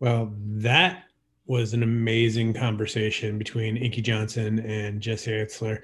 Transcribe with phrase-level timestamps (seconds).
[0.00, 1.04] Well, that
[1.46, 5.82] was an amazing conversation between Inky Johnson and Jesse Itzler.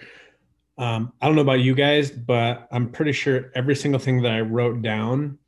[0.77, 4.33] Um, I don't know about you guys, but I'm pretty sure every single thing that
[4.33, 5.39] I wrote down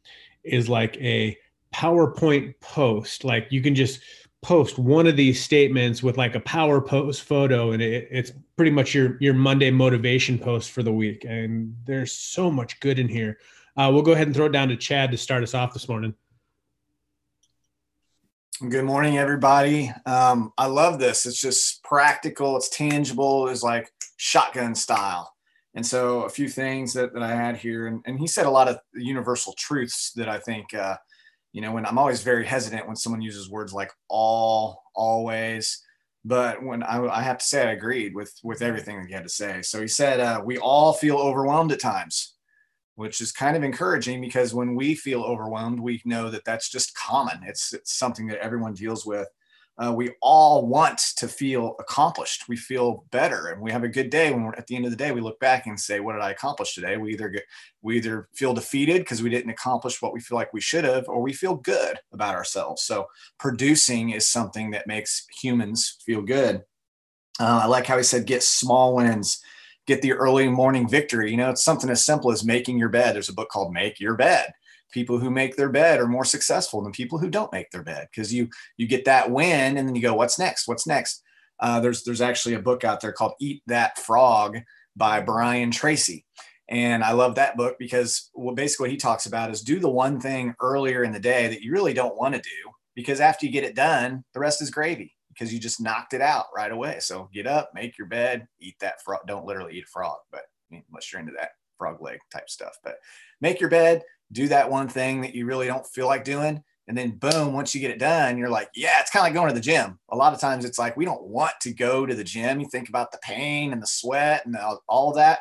[0.45, 1.37] is like a
[1.75, 3.25] PowerPoint post.
[3.25, 4.01] Like you can just
[4.43, 8.71] post one of these statements with like a power post photo, and it, it's pretty
[8.71, 11.25] much your your Monday motivation post for the week.
[11.29, 13.39] And there's so much good in here.
[13.77, 15.89] Uh, we'll go ahead and throw it down to Chad to start us off this
[15.89, 16.15] morning.
[18.61, 19.91] Good morning, everybody.
[20.07, 21.27] Um, I love this.
[21.27, 22.57] It's just practical.
[22.57, 23.49] It's tangible.
[23.49, 25.35] It's like shotgun style.
[25.75, 28.51] And so a few things that, that I had here, and, and he said a
[28.51, 30.97] lot of universal truths that I think, uh,
[31.53, 35.83] you know, when I'm always very hesitant when someone uses words like all, always,
[36.25, 39.25] but when I, I have to say I agreed with with everything that he had
[39.25, 39.63] to say.
[39.63, 42.34] So he said, uh, we all feel overwhelmed at times,
[42.95, 46.97] which is kind of encouraging because when we feel overwhelmed, we know that that's just
[46.97, 47.41] common.
[47.45, 49.29] It's, it's something that everyone deals with
[49.77, 52.49] uh, we all want to feel accomplished.
[52.49, 54.31] We feel better, and we have a good day.
[54.31, 56.23] When we're at the end of the day, we look back and say, "What did
[56.23, 57.43] I accomplish today?" We either get,
[57.83, 61.09] we either feel defeated because we didn't accomplish what we feel like we should have,
[61.09, 62.83] or we feel good about ourselves.
[62.83, 63.09] So,
[63.39, 66.63] producing is something that makes humans feel good.
[67.41, 69.41] Uh, I like how he said, "Get small wins."
[69.87, 71.31] Get the early morning victory.
[71.31, 73.15] You know, it's something as simple as making your bed.
[73.15, 74.53] There's a book called Make Your Bed.
[74.93, 78.09] People who make their bed are more successful than people who don't make their bed
[78.11, 80.69] because you you get that win and then you go what's next?
[80.69, 81.23] What's next?
[81.61, 84.59] Uh, there's there's actually a book out there called eat that frog
[84.97, 86.25] by brian tracy.
[86.69, 89.89] And i love that book because what basically what he talks about is do the
[89.89, 93.45] one thing earlier in the day that you really don't want to do because after
[93.45, 96.73] you get it done the rest is gravy because you just knocked it out right
[96.73, 100.17] away so get up make your bed eat that frog don't literally eat a frog
[100.31, 102.97] but I mean, unless you're into that frog leg type stuff but
[103.41, 106.63] make your bed do that one thing that you really don't feel like doing.
[106.87, 109.35] And then boom, once you get it done, you're like, yeah, it's kind of like
[109.35, 109.99] going to the gym.
[110.11, 112.61] A lot of times it's like, we don't want to go to the gym.
[112.61, 115.41] You think about the pain and the sweat and all that.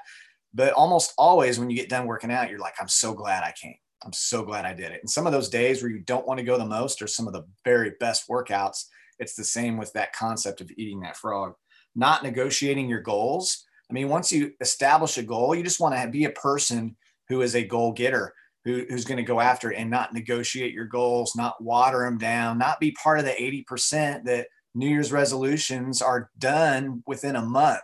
[0.53, 3.53] But almost always when you get done working out, you're like, I'm so glad I
[3.59, 3.75] came.
[4.05, 5.01] I'm so glad I did it.
[5.01, 7.27] And some of those days where you don't want to go the most are some
[7.27, 8.85] of the very best workouts.
[9.19, 11.53] It's the same with that concept of eating that frog,
[11.95, 13.65] not negotiating your goals.
[13.89, 16.95] I mean, once you establish a goal, you just want to be a person
[17.29, 18.33] who is a goal getter
[18.65, 22.17] who, who's going to go after it and not negotiate your goals, not water them
[22.17, 27.41] down, not be part of the 80% that New Year's resolutions are done within a
[27.41, 27.81] month,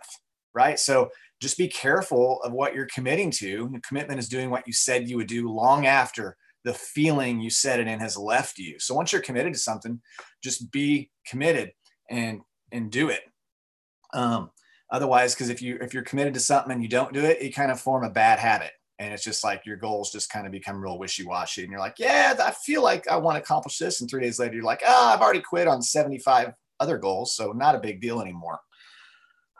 [0.54, 0.78] right?
[0.78, 1.10] So
[1.40, 3.68] just be careful of what you're committing to.
[3.72, 7.50] The commitment is doing what you said you would do long after the feeling you
[7.50, 8.78] said it in has left you.
[8.78, 10.00] So once you're committed to something,
[10.42, 11.72] just be committed
[12.10, 12.40] and
[12.72, 13.22] and do it.
[14.12, 14.50] Um,
[14.90, 17.52] otherwise, because if you if you're committed to something and you don't do it, you
[17.52, 20.52] kind of form a bad habit and it's just like your goals just kind of
[20.52, 24.00] become real wishy-washy and you're like yeah i feel like i want to accomplish this
[24.00, 27.50] and three days later you're like oh i've already quit on 75 other goals so
[27.52, 28.60] not a big deal anymore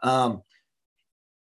[0.03, 0.43] um,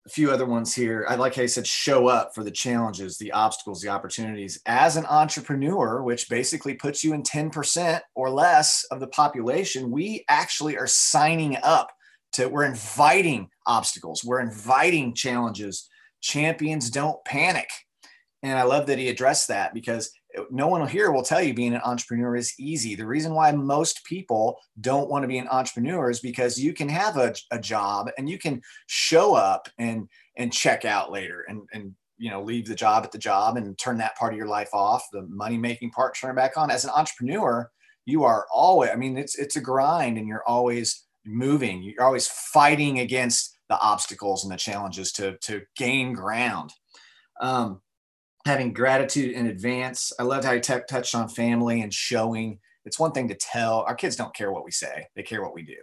[0.06, 1.04] a few other ones here.
[1.08, 4.60] I like how you said show up for the challenges the obstacles the opportunities.
[4.66, 10.24] As an entrepreneur which basically puts you in 10% or less of the population we
[10.28, 11.90] actually are signing up
[12.32, 15.88] to we're inviting obstacles we're inviting challenges.
[16.22, 17.68] Champions don't panic.
[18.42, 20.10] And I love that he addressed that because
[20.50, 22.94] no one here will tell you being an entrepreneur is easy.
[22.94, 26.88] The reason why most people don't want to be an entrepreneur is because you can
[26.88, 31.62] have a, a job and you can show up and and check out later and
[31.72, 34.48] and you know leave the job at the job and turn that part of your
[34.48, 36.70] life off, the money making part turn back on.
[36.70, 37.70] As an entrepreneur,
[38.06, 41.82] you are always I mean it's it's a grind and you're always moving.
[41.82, 46.72] You're always fighting against the obstacles and the challenges to to gain ground.
[47.40, 47.80] Um,
[48.50, 50.12] having gratitude in advance.
[50.18, 52.58] I loved how you t- touched on family and showing.
[52.84, 55.54] It's one thing to tell our kids don't care what we say; they care what
[55.54, 55.76] we do.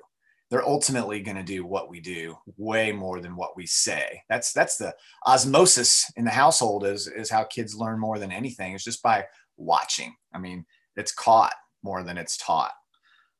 [0.49, 4.21] They're ultimately going to do what we do way more than what we say.
[4.29, 4.93] That's that's the
[5.25, 8.73] osmosis in the household is is how kids learn more than anything.
[8.73, 9.25] It's just by
[9.57, 10.15] watching.
[10.33, 12.73] I mean, it's caught more than it's taught.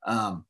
[0.06, 0.46] Um,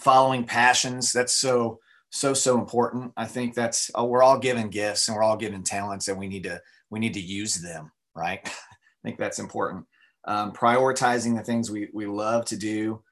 [0.00, 1.12] following passions.
[1.12, 1.80] That's so
[2.14, 5.64] so so important i think that's oh, we're all given gifts and we're all given
[5.64, 8.40] talents and we need to we need to use them right?
[8.44, 8.50] I
[9.02, 9.86] think that's important.
[10.26, 13.02] Um, prioritizing the things we, we love to do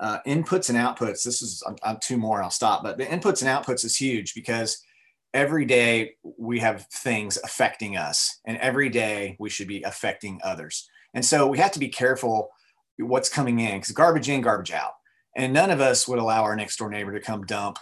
[0.00, 1.22] uh, inputs and outputs.
[1.22, 4.34] This is I'm, I'm two more i'll stop but the inputs and outputs is huge
[4.34, 4.82] because
[5.32, 10.88] every day we have things affecting us and every day we should be affecting others.
[11.14, 12.50] And so we have to be careful
[12.98, 14.92] what's coming in because garbage in garbage out.
[15.36, 17.78] And none of us would allow our next door neighbor to come dump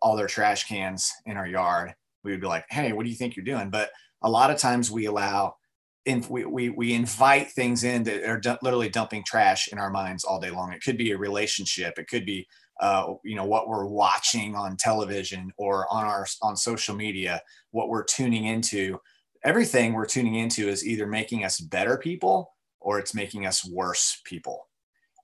[0.00, 1.94] all their trash cans in our yard,
[2.24, 3.70] we would be like, hey, what do you think you're doing?
[3.70, 3.90] But
[4.22, 5.56] a lot of times we allow
[6.04, 9.90] in, we, we, we invite things in that are d- literally dumping trash in our
[9.90, 10.72] minds all day long.
[10.72, 11.98] It could be a relationship.
[11.98, 12.46] It could be,
[12.80, 17.40] uh, you know, what we're watching on television or on our, on social media,
[17.70, 18.98] what we're tuning into.
[19.44, 24.20] Everything we're tuning into is either making us better people or it's making us worse
[24.24, 24.68] people.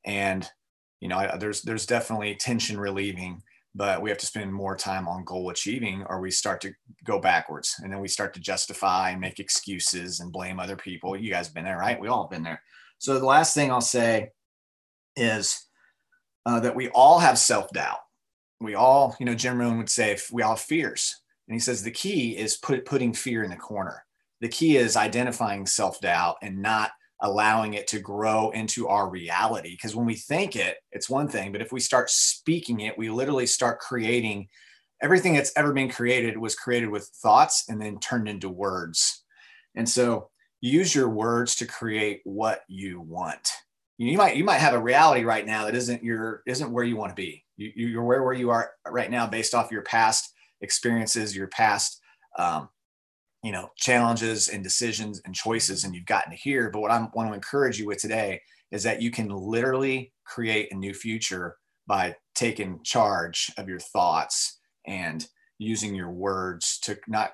[0.05, 0.49] And,
[1.01, 3.43] you know, there's, there's definitely tension relieving
[3.79, 6.73] but we have to spend more time on goal achieving or we start to
[7.05, 7.77] go backwards.
[7.79, 11.17] And then we start to justify and make excuses and blame other people.
[11.17, 11.99] You guys have been there right?
[11.99, 12.61] We all have been there.
[12.99, 14.31] So the last thing i'll say
[15.15, 15.65] is
[16.45, 18.01] uh, that we all have self-doubt.
[18.61, 21.15] We all you know jim rohn would say we all have fears.
[21.47, 24.05] And he says the key is put, putting fear in the corner.
[24.41, 29.71] The key is identifying self-doubt and not allowing it to grow into our reality.
[29.71, 33.11] Because when we think it, it's one thing, but if we start speaking it, we
[33.11, 34.49] literally start creating
[35.03, 39.25] everything that's ever been created was created with thoughts and then turned into words.
[39.75, 40.31] And so
[40.61, 43.49] use your words to create what you want.
[43.97, 46.97] You might you might have a reality right now that isn't your isn't where you
[46.97, 47.45] want to be.
[47.57, 52.01] You, you're where where you are right now based off your past experiences, your past
[52.39, 52.69] um,
[53.43, 57.09] you know challenges and decisions and choices and you've gotten to here but what i
[57.15, 58.41] want to encourage you with today
[58.71, 61.57] is that you can literally create a new future
[61.87, 65.27] by taking charge of your thoughts and
[65.59, 67.33] using your words to not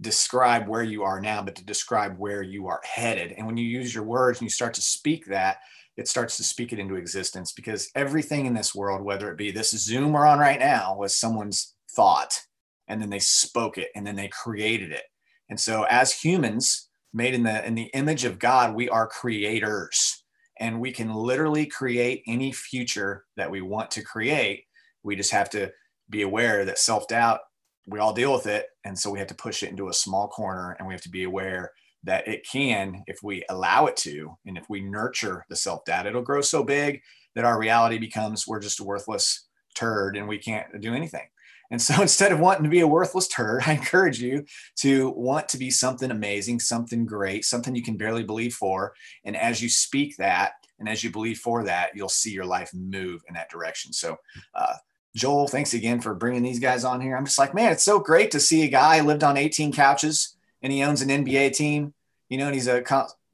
[0.00, 3.32] describe where you are now but to describe where you are headed.
[3.32, 5.58] And when you use your words and you start to speak that
[5.96, 9.50] it starts to speak it into existence because everything in this world whether it be
[9.50, 12.40] this zoom we're on right now was someone's thought
[12.88, 15.02] and then they spoke it and then they created it
[15.50, 20.24] and so as humans made in the in the image of God, we are creators
[20.58, 24.64] and we can literally create any future that we want to create.
[25.02, 25.72] We just have to
[26.08, 27.40] be aware that self-doubt,
[27.86, 28.66] we all deal with it.
[28.84, 31.10] And so we have to push it into a small corner and we have to
[31.10, 31.72] be aware
[32.04, 36.22] that it can, if we allow it to, and if we nurture the self-doubt, it'll
[36.22, 37.00] grow so big
[37.34, 41.26] that our reality becomes we're just a worthless turd and we can't do anything.
[41.70, 44.44] And so instead of wanting to be a worthless turd, I encourage you
[44.76, 48.94] to want to be something amazing, something great, something you can barely believe for.
[49.24, 52.70] And as you speak that, and as you believe for that, you'll see your life
[52.72, 53.92] move in that direction.
[53.92, 54.16] So,
[54.54, 54.74] uh,
[55.14, 57.16] Joel, thanks again for bringing these guys on here.
[57.16, 60.36] I'm just like, man, it's so great to see a guy lived on 18 couches
[60.62, 61.92] and he owns an NBA team,
[62.30, 62.82] you know, and he's a,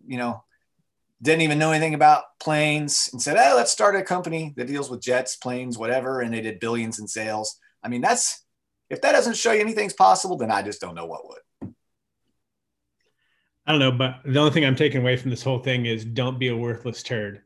[0.06, 0.42] you know,
[1.22, 4.90] didn't even know anything about planes and said, oh, let's start a company that deals
[4.90, 6.20] with jets, planes, whatever.
[6.20, 7.58] And they did billions in sales.
[7.86, 8.42] I mean, that's
[8.90, 11.72] if that doesn't show you anything's possible, then I just don't know what would.
[13.64, 16.04] I don't know, but the only thing I'm taking away from this whole thing is
[16.04, 17.42] don't be a worthless turd.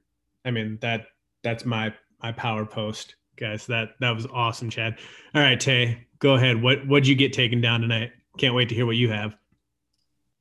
[0.46, 1.08] I mean that
[1.44, 1.92] that's my
[2.22, 3.66] my power post, guys.
[3.66, 4.96] That that was awesome, Chad.
[5.34, 6.62] All right, Tay, go ahead.
[6.62, 8.12] What what'd you get taken down tonight?
[8.38, 9.36] Can't wait to hear what you have.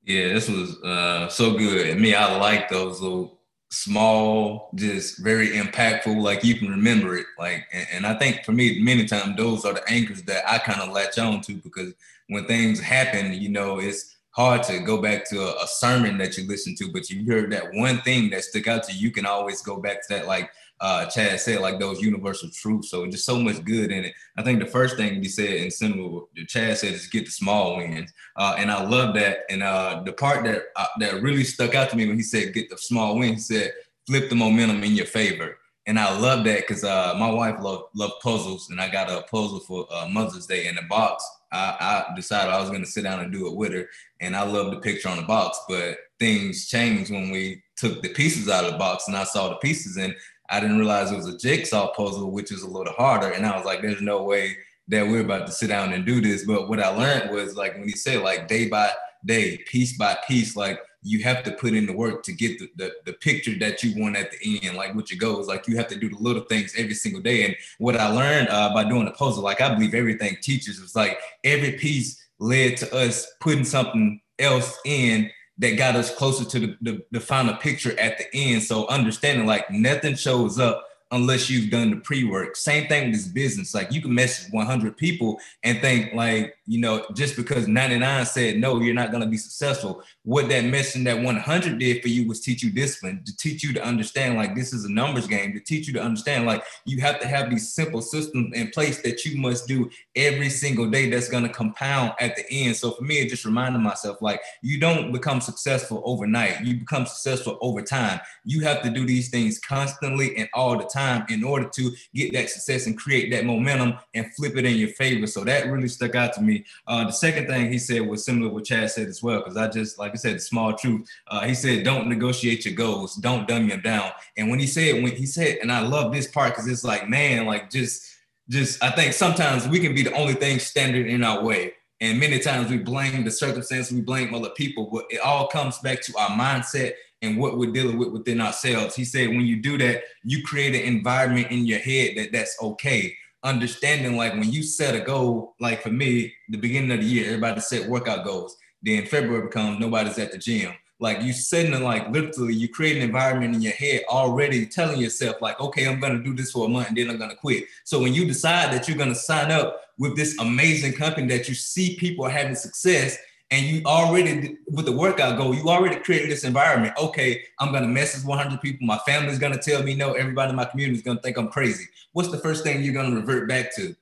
[0.06, 1.88] Yeah, this was uh, so good.
[1.88, 3.39] And me, I like those little
[3.72, 6.22] small, just very impactful.
[6.22, 7.28] Like you can remember it.
[7.38, 10.58] Like, and, and I think for me, many times those are the anchors that I
[10.58, 11.94] kind of latch on to because
[12.28, 16.38] when things happen, you know, it's hard to go back to a, a, sermon that
[16.38, 19.12] you listen to, but you heard that one thing that stuck out to you, you
[19.12, 20.50] can always go back to that, like
[20.82, 22.90] uh, Chad said, like those universal truths.
[22.90, 24.14] So just so much good in it.
[24.38, 27.78] I think the first thing he said in similar, Chad said is get the small
[27.78, 29.40] wins, uh, and I love that.
[29.50, 32.54] And uh, the part that uh, that really stuck out to me when he said
[32.54, 33.74] get the small wins, he said
[34.08, 35.58] flip the momentum in your favor.
[35.86, 39.24] And I love that because uh, my wife loved love puzzles, and I got a
[39.24, 41.28] puzzle for uh, Mother's Day in the box.
[41.52, 43.88] I, I decided I was going to sit down and do it with her,
[44.20, 45.60] and I love the picture on the box.
[45.68, 49.50] But things changed when we took the pieces out of the box, and I saw
[49.50, 50.14] the pieces, and
[50.50, 53.32] I didn't realize it was a jigsaw puzzle, which is a little harder.
[53.32, 56.20] And I was like, there's no way that we're about to sit down and do
[56.20, 56.46] this.
[56.46, 58.92] But what I learned was like when he said like day by
[59.26, 62.70] day, piece by piece, like you have to put in the work to get the,
[62.76, 65.48] the, the picture that you want at the end, like what your goal is.
[65.48, 67.46] Like you have to do the little things every single day.
[67.46, 70.96] And what I learned uh, by doing the puzzle, like I believe everything teaches, was
[70.96, 75.30] like every piece led to us putting something else in
[75.60, 78.64] that got us closer to the, the, the final picture at the end.
[78.64, 82.56] So understanding like nothing shows up unless you've done the pre-work.
[82.56, 83.74] Same thing with this business.
[83.74, 88.58] Like you can message 100 people and think like, you know, just because 99 said
[88.58, 90.04] no, you're not going to be successful.
[90.22, 93.74] What that message that 100 did for you was teach you discipline, to teach you
[93.74, 97.02] to understand like this is a numbers game, to teach you to understand like you
[97.02, 101.10] have to have these simple systems in place that you must do every single day
[101.10, 102.76] that's going to compound at the end.
[102.76, 106.64] So for me, it just reminded myself like you don't become successful overnight.
[106.64, 108.20] You become successful over time.
[108.46, 112.32] You have to do these things constantly and all the time in order to get
[112.34, 115.26] that success and create that momentum and flip it in your favor.
[115.26, 116.59] So that really stuck out to me.
[116.88, 119.58] Uh, the second thing he said was similar to what Chad said as well, because
[119.58, 121.08] I just, like I said, the small truth.
[121.28, 124.12] Uh, he said, don't negotiate your goals, don't dumb them down.
[124.38, 127.10] And when he said, when he said, and I love this part because it's like,
[127.10, 128.06] man, like just,
[128.50, 131.74] just, I think sometimes we can be the only thing standing in our way.
[132.02, 135.78] And many times we blame the circumstance, we blame other people, but it all comes
[135.80, 138.96] back to our mindset and what we're dealing with within ourselves.
[138.96, 142.58] He said, when you do that, you create an environment in your head that that's
[142.62, 143.14] okay.
[143.44, 147.26] Understanding like when you set a goal, like for me, the beginning of the year,
[147.26, 148.58] everybody set workout goals.
[148.82, 150.74] Then February comes, nobody's at the gym.
[151.02, 155.42] Like you setting like literally, you create an environment in your head already telling yourself,
[155.42, 157.66] like, okay, I'm gonna do this for a month and then I'm gonna quit.
[157.86, 161.56] So when you decide that you're gonna sign up with this amazing company that you
[161.56, 163.18] see people having success,
[163.52, 166.94] and you already with the workout goal, you already created this environment.
[167.02, 168.86] Okay, I'm gonna message 100 people.
[168.86, 170.14] My family's gonna tell me no.
[170.14, 171.86] Everybody in my community is gonna think I'm crazy.
[172.14, 173.96] What's the first thing you're gonna revert back to?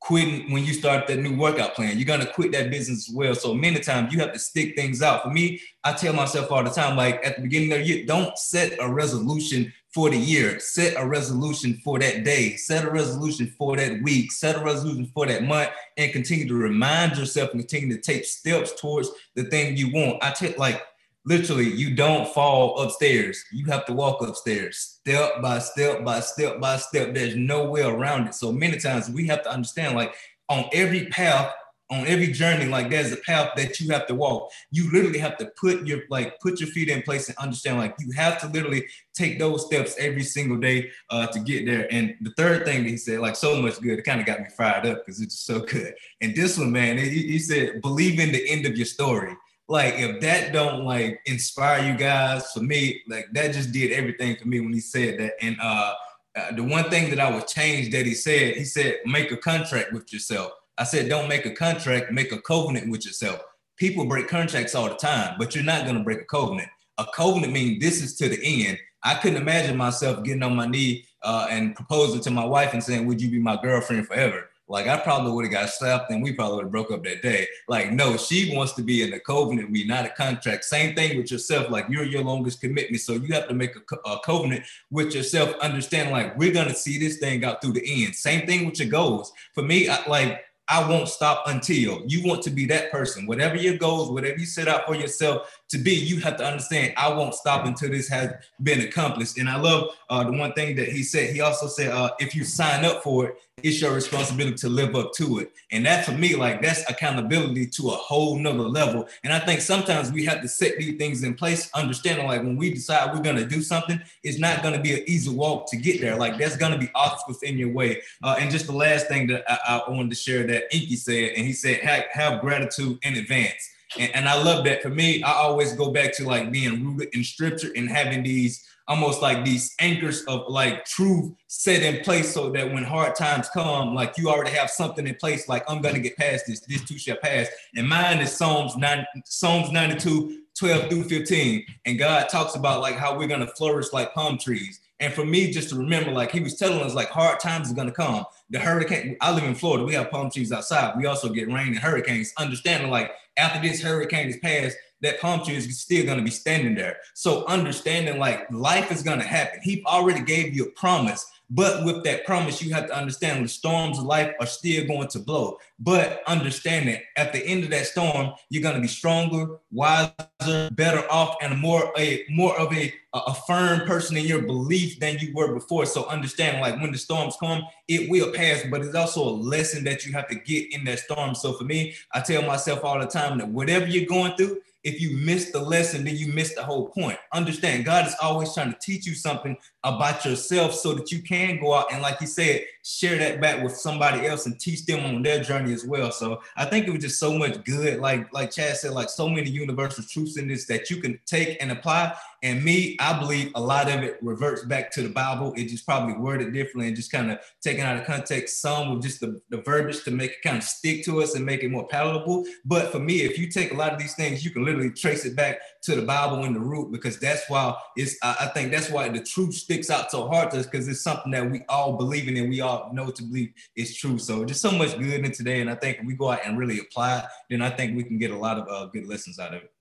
[0.00, 1.98] Quitting when you start that new workout plan.
[1.98, 3.34] You're gonna quit that business as well.
[3.34, 5.22] So many times you have to stick things out.
[5.22, 8.06] For me, I tell myself all the time, like at the beginning of the year,
[8.06, 10.58] don't set a resolution for the year.
[10.58, 12.56] Set a resolution for that day.
[12.56, 14.32] Set a resolution for that week.
[14.32, 18.24] Set a resolution for that month, and continue to remind yourself and continue to take
[18.24, 20.22] steps towards the thing you want.
[20.22, 20.82] I take like
[21.24, 23.42] literally, you don't fall upstairs.
[23.52, 27.14] You have to walk upstairs, step by step by step by step.
[27.14, 28.34] There's no way around it.
[28.34, 30.14] So many times we have to understand, like
[30.48, 31.52] on every path
[31.90, 34.50] on every journey, like there's a path that you have to walk.
[34.70, 37.96] You literally have to put your like put your feet in place and understand like
[37.98, 41.92] you have to literally take those steps every single day uh, to get there.
[41.92, 44.40] And the third thing that he said, like so much good, it kind of got
[44.40, 45.94] me fired up because it's so good.
[46.20, 49.34] And this one, man, he, he said, believe in the end of your story.
[49.70, 54.36] Like if that don't like inspire you guys, for me, like that just did everything
[54.36, 55.32] for me when he said that.
[55.40, 55.94] And uh,
[56.36, 59.36] uh the one thing that I would change that he said, he said, make a
[59.36, 63.42] contract with yourself I said, don't make a contract, make a covenant with yourself.
[63.76, 66.70] People break contracts all the time, but you're not to break a covenant.
[66.96, 68.78] A covenant means this is to the end.
[69.02, 72.82] I couldn't imagine myself getting on my knee uh, and proposing to my wife and
[72.82, 74.48] saying, Would you be my girlfriend forever?
[74.70, 77.22] Like I probably would have got slapped and we probably would have broke up that
[77.22, 77.46] day.
[77.68, 80.64] Like, no, she wants to be in a covenant, we not a contract.
[80.64, 81.70] Same thing with yourself.
[81.70, 83.02] Like you're your longest commitment.
[83.02, 86.98] So you have to make a, a covenant with yourself, understand like we're gonna see
[86.98, 88.14] this thing out through the end.
[88.14, 89.32] Same thing with your goals.
[89.54, 93.26] For me, I, like I won't stop until you want to be that person.
[93.26, 96.94] Whatever your goals, whatever you set out for yourself to be, you have to understand
[96.96, 99.36] I won't stop until this has been accomplished.
[99.36, 101.34] And I love uh, the one thing that he said.
[101.34, 104.94] He also said, uh, if you sign up for it, it's your responsibility to live
[104.94, 105.52] up to it.
[105.72, 109.08] And that for me, like that's accountability to a whole nother level.
[109.24, 112.56] And I think sometimes we have to set these things in place, understanding like when
[112.56, 116.00] we decide we're gonna do something, it's not gonna be an easy walk to get
[116.00, 116.16] there.
[116.16, 118.02] Like that's gonna be obstacles in your way.
[118.22, 121.32] Uh, and just the last thing that I, I, wanted to share that Inky said,
[121.36, 123.70] and he said, have, have gratitude in advance.
[123.98, 124.82] And, and I love that.
[124.82, 128.66] For me, I always go back to like being rooted in scripture and having these
[128.90, 133.48] almost like these anchors of like truth set in place so that when hard times
[133.50, 136.84] come, like you already have something in place, like I'm gonna get past this, this
[136.84, 137.46] too shall pass.
[137.76, 141.64] And mine is Psalms 9, Psalms 92, 12 through 15.
[141.86, 144.80] And God talks about like how we're gonna flourish like palm trees.
[145.00, 147.74] And for me, just to remember, like he was telling us, like hard times are
[147.74, 148.24] gonna come.
[148.50, 150.94] The hurricane, I live in Florida, we have palm trees outside.
[150.96, 152.32] We also get rain and hurricanes.
[152.36, 156.30] Understanding like after this hurricane is passed, that palm tree is still going to be
[156.30, 156.98] standing there.
[157.14, 159.60] So understanding like life is going to happen.
[159.62, 163.48] He already gave you a promise, but with that promise, you have to understand the
[163.48, 165.58] storms of life are still going to blow.
[165.80, 171.04] But understanding at the end of that storm, you're going to be stronger, wiser, better
[171.10, 175.34] off, and more a more of a a firm person in your belief than you
[175.34, 175.84] were before.
[175.84, 179.82] So understand like when the storms come, it will pass, but it's also a lesson
[179.84, 181.34] that you have to get in that storm.
[181.34, 185.00] So for me, I tell myself all the time that whatever you're going through, if
[185.00, 187.18] you miss the lesson, then you miss the whole point.
[187.32, 191.60] Understand, God is always trying to teach you something about yourself so that you can
[191.60, 195.04] go out and, like he said, share that back with somebody else and teach them
[195.04, 196.10] on their journey as well.
[196.10, 199.28] So I think it was just so much good, like like Chad said, like so
[199.28, 202.14] many universal truths in this that you can take and apply.
[202.42, 205.52] And me, I believe a lot of it reverts back to the Bible.
[205.56, 208.62] It just probably worded differently and just kind of taken out of context.
[208.62, 211.44] Some with just the, the verbiage to make it kind of stick to us and
[211.44, 212.46] make it more palatable.
[212.64, 215.26] But for me, if you take a lot of these things, you can literally trace
[215.26, 218.90] it back to the Bible in the root because that's why it's I think that's
[218.90, 221.96] why the truth sticks out so hard to us because it's something that we all
[221.96, 224.18] believe in and we all know to believe is true.
[224.18, 226.58] So just so much good in today, and I think if we go out and
[226.58, 229.38] really apply it, then I think we can get a lot of uh, good lessons
[229.38, 229.72] out of it.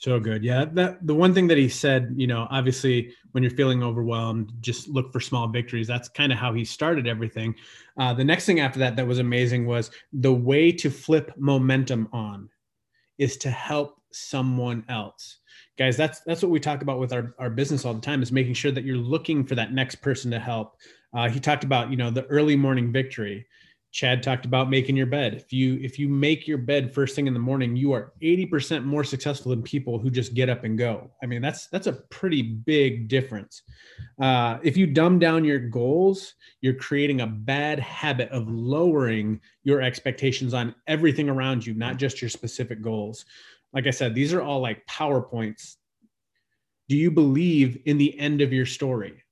[0.00, 0.42] So good.
[0.42, 0.64] Yeah.
[0.72, 4.88] That the one thing that he said, you know, obviously when you're feeling overwhelmed, just
[4.88, 5.86] look for small victories.
[5.86, 7.54] That's kind of how he started everything.
[7.98, 12.08] Uh, the next thing after that that was amazing was the way to flip momentum
[12.14, 12.48] on
[13.18, 15.36] is to help someone else.
[15.76, 18.32] Guys, that's that's what we talk about with our, our business all the time is
[18.32, 20.78] making sure that you're looking for that next person to help.
[21.12, 23.46] Uh, he talked about, you know, the early morning victory
[23.92, 25.34] Chad talked about making your bed.
[25.34, 28.84] If you if you make your bed first thing in the morning, you are 80%
[28.84, 31.10] more successful than people who just get up and go.
[31.22, 33.62] I mean, that's that's a pretty big difference.
[34.20, 39.82] Uh, if you dumb down your goals, you're creating a bad habit of lowering your
[39.82, 43.24] expectations on everything around you, not just your specific goals.
[43.72, 45.76] Like I said, these are all like PowerPoints.
[46.88, 49.22] Do you believe in the end of your story?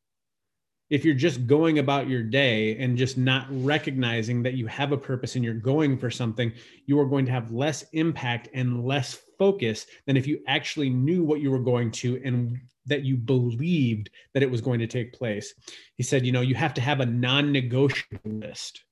[0.91, 4.97] If you're just going about your day and just not recognizing that you have a
[4.97, 6.53] purpose and you're going for something,
[6.87, 11.23] you are going to have less impact and less focus than if you actually knew
[11.23, 15.13] what you were going to and that you believed that it was going to take
[15.13, 15.55] place.
[15.97, 18.83] He said, you know, you have to have a non negotiable list.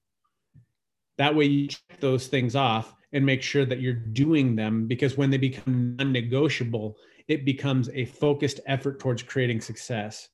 [1.19, 5.17] That way you check those things off and make sure that you're doing them because
[5.17, 10.29] when they become non negotiable, it becomes a focused effort towards creating success.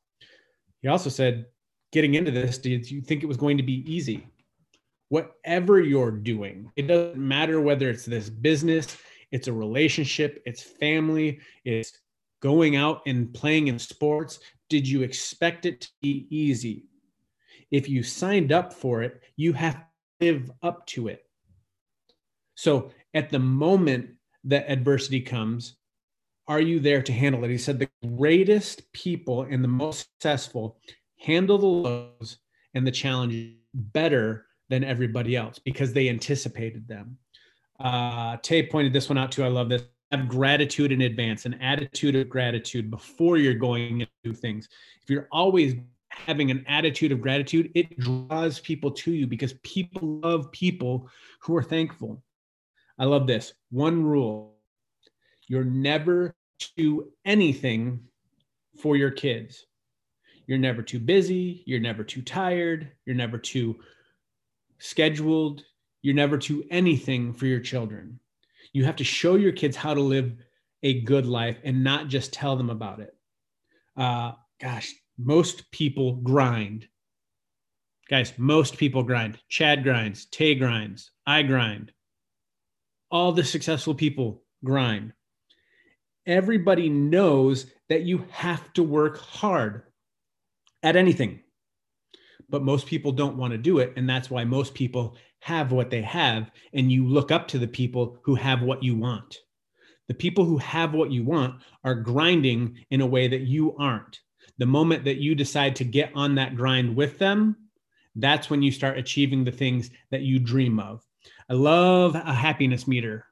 [0.83, 1.47] He also said,
[1.93, 4.27] getting into this, did you think it was going to be easy?
[5.09, 8.97] Whatever you're doing, it doesn't matter whether it's this business,
[9.31, 11.99] it's a relationship, it's family, it's
[12.41, 14.41] going out and playing in sports.
[14.69, 16.87] Did you expect it to be easy?
[17.71, 19.85] If you signed up for it, you have to
[20.21, 21.25] live up to it.
[22.55, 24.11] So at the moment
[24.45, 25.77] that adversity comes,
[26.53, 27.51] are you there to handle it?
[27.51, 30.77] He said the greatest people and the most successful
[31.19, 32.41] handle the lows
[32.75, 37.17] and the challenges better than everybody else because they anticipated them.
[37.81, 39.45] Uh, Tay pointed this one out too.
[39.45, 39.83] I love this.
[40.11, 44.69] Have gratitude in advance, an attitude of gratitude before you're going to do things.
[45.03, 45.75] If you're always
[46.11, 51.09] having an attitude of gratitude, it draws people to you because people love people
[51.41, 52.23] who are thankful.
[52.99, 53.55] I love this.
[53.71, 54.59] One rule
[55.49, 56.35] you're never
[56.77, 58.01] to anything
[58.81, 59.67] for your kids.
[60.47, 61.63] You're never too busy.
[61.67, 62.93] You're never too tired.
[63.07, 63.79] You're never too
[64.79, 65.65] scheduled.
[66.03, 68.19] You're never too anything for your children.
[68.73, 70.35] You have to show your kids how to live
[70.83, 73.15] a good life and not just tell them about it.
[73.97, 76.89] Uh, gosh, most people grind.
[78.09, 79.39] Guys, most people grind.
[79.49, 81.93] Chad grinds, Tay grinds, I grind.
[83.11, 85.13] All the successful people grind.
[86.27, 89.83] Everybody knows that you have to work hard
[90.83, 91.41] at anything.
[92.49, 93.93] But most people don't want to do it.
[93.97, 96.51] And that's why most people have what they have.
[96.73, 99.39] And you look up to the people who have what you want.
[100.09, 104.21] The people who have what you want are grinding in a way that you aren't.
[104.59, 107.57] The moment that you decide to get on that grind with them,
[108.17, 111.03] that's when you start achieving the things that you dream of.
[111.49, 113.27] I love a happiness meter.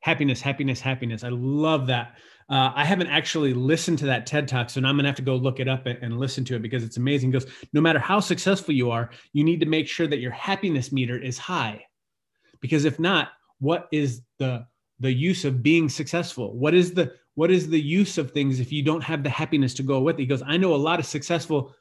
[0.00, 1.24] Happiness, happiness, happiness.
[1.24, 2.16] I love that.
[2.50, 5.22] Uh, I haven't actually listened to that TED talk, so now I'm gonna have to
[5.22, 7.30] go look it up and, and listen to it because it's amazing.
[7.30, 10.32] It goes, no matter how successful you are, you need to make sure that your
[10.32, 11.84] happiness meter is high,
[12.60, 13.28] because if not,
[13.60, 14.66] what is the
[14.98, 16.58] the use of being successful?
[16.58, 19.72] What is the what is the use of things if you don't have the happiness
[19.74, 20.22] to go with it?
[20.22, 21.72] He goes, I know a lot of successful,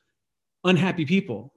[0.63, 1.51] unhappy people.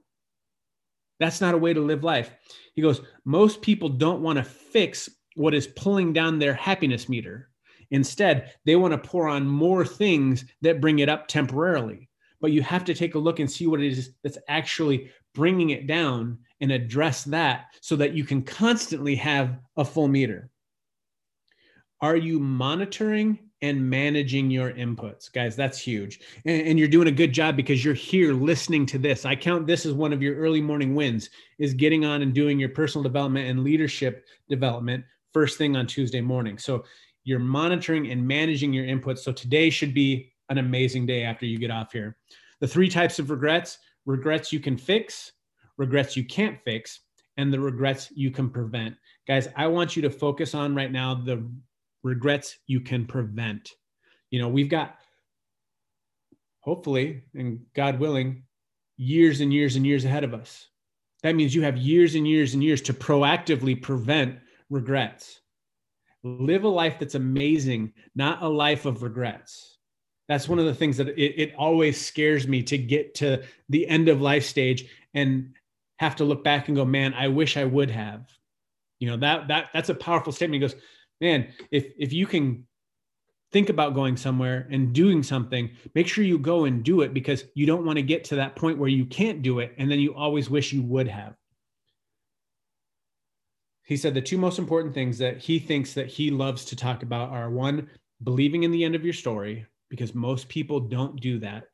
[1.19, 2.31] That's not a way to live life.
[2.73, 7.49] He goes, most people don't want to fix what is pulling down their happiness meter
[7.91, 12.09] Instead, they want to pour on more things that bring it up temporarily.
[12.41, 15.71] But you have to take a look and see what it is that's actually bringing
[15.71, 20.49] it down and address that so that you can constantly have a full meter.
[22.01, 25.31] Are you monitoring and managing your inputs?
[25.31, 26.19] Guys, that's huge.
[26.45, 29.25] And, and, you're doing a good job because you're here listening to this.
[29.25, 32.59] I count this as one of your early morning wins is getting on and doing
[32.59, 36.57] your personal development and leadership development first thing on Tuesday morning.
[36.57, 36.83] So
[37.23, 39.19] you're monitoring and managing your inputs.
[39.19, 42.17] So today should be an amazing day after you get off here.
[42.59, 45.31] The three types of regrets regrets you can fix,
[45.77, 46.99] regrets you can't fix,
[47.37, 48.95] and the regrets you can prevent.
[49.27, 51.49] Guys, I want you to focus on right now the
[52.03, 53.71] regrets you can prevent.
[54.29, 54.97] You know, we've got
[56.59, 58.43] hopefully, and God willing,
[58.97, 60.67] years and years and years ahead of us.
[61.21, 65.39] That means you have years and years and years to proactively prevent regrets
[66.23, 69.77] live a life that's amazing, not a life of regrets.
[70.29, 73.87] That's one of the things that it, it always scares me to get to the
[73.87, 75.53] end of life stage and
[75.99, 78.31] have to look back and go, man, I wish I would have.
[78.99, 80.63] You know, that that that's a powerful statement.
[80.63, 80.81] He goes,
[81.19, 82.65] man, if if you can
[83.51, 87.45] think about going somewhere and doing something, make sure you go and do it because
[87.53, 89.99] you don't want to get to that point where you can't do it and then
[89.99, 91.35] you always wish you would have.
[93.83, 97.03] He said the two most important things that he thinks that he loves to talk
[97.03, 97.89] about are one,
[98.23, 101.65] believing in the end of your story because most people don't do that.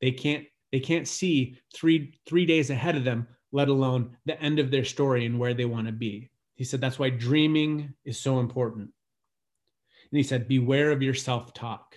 [0.00, 4.58] They can't they can't see 3 3 days ahead of them, let alone the end
[4.58, 6.30] of their story and where they want to be.
[6.56, 8.90] He said that's why dreaming is so important.
[10.10, 11.96] And he said, Beware of your self talk.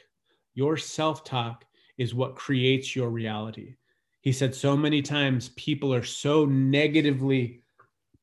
[0.54, 1.66] Your self talk
[1.98, 3.76] is what creates your reality.
[4.22, 7.62] He said, So many times people are so negatively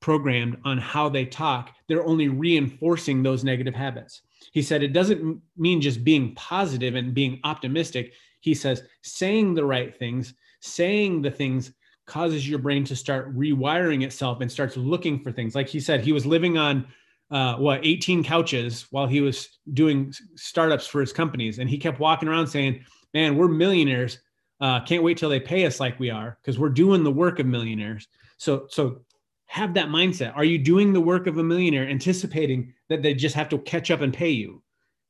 [0.04, 4.20] programmed on how they talk, they're only reinforcing those negative habits.
[4.52, 8.12] He said, It doesn't mean just being positive and being optimistic.
[8.40, 11.72] He says, saying the right things, saying the things
[12.04, 15.54] causes your brain to start rewiring itself and starts looking for things.
[15.54, 16.86] Like he said, he was living on
[17.30, 21.98] uh, what 18 couches while he was doing startups for his companies, and he kept
[21.98, 24.18] walking around saying, "Man, we're millionaires.
[24.60, 27.38] Uh, can't wait till they pay us like we are because we're doing the work
[27.38, 29.00] of millionaires." So, so
[29.46, 30.36] have that mindset.
[30.36, 33.90] Are you doing the work of a millionaire, anticipating that they just have to catch
[33.90, 34.62] up and pay you,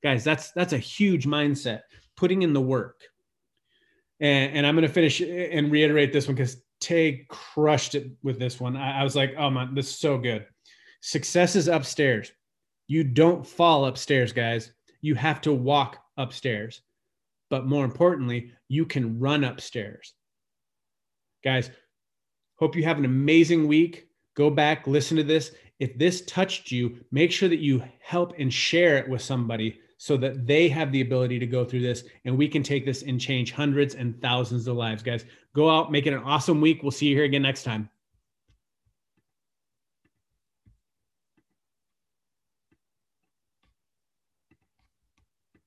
[0.03, 0.25] guys?
[0.25, 1.83] That's that's a huge mindset.
[2.16, 3.03] Putting in the work.
[4.20, 8.38] And, and I'm going to finish and reiterate this one because Tay crushed it with
[8.38, 8.77] this one.
[8.77, 10.47] I, I was like, oh man, this is so good.
[11.01, 12.33] Success is upstairs.
[12.87, 14.73] You don't fall upstairs, guys.
[15.01, 16.83] You have to walk upstairs.
[17.51, 20.14] But more importantly, you can run upstairs.
[21.42, 21.70] Guys,
[22.57, 24.09] hope you have an amazing week.
[24.35, 25.53] Go back, listen to this.
[25.79, 30.16] If this touched you, make sure that you help and share it with somebody so
[30.18, 33.20] that they have the ability to go through this and we can take this and
[33.20, 35.25] change hundreds and thousands of lives, guys.
[35.55, 36.83] Go out, make it an awesome week.
[36.83, 37.88] We'll see you here again next time.